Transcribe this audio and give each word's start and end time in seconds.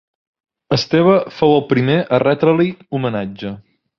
Esteve 0.77 1.17
fou 1.41 1.53
el 1.59 1.61
primer 1.75 1.99
a 2.17 2.21
retre-li 2.25 2.69
homenatge. 3.01 3.55